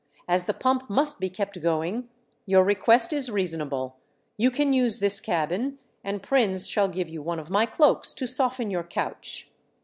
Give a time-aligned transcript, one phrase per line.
[0.27, 2.09] As the pump must be kept going,
[2.47, 3.97] your request is reasonable.
[4.35, 8.25] You can use this cabin, and Prins shall give you one of my cloaks to
[8.25, 9.51] soften your couch."